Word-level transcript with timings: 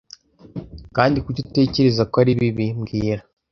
Kandi 0.95 1.17
kuki 1.25 1.39
utekereza 1.47 2.03
ko 2.11 2.15
aribi 2.21 2.65
mbwira 2.79 3.21